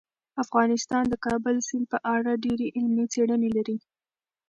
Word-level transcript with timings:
افغانستان 0.43 1.03
د 1.09 1.13
کابل 1.25 1.55
سیند 1.67 1.85
په 1.93 1.97
اړه 2.15 2.31
ډېرې 2.43 2.67
علمي 2.77 3.05
څېړنې 3.13 3.49
لري. 3.57 3.77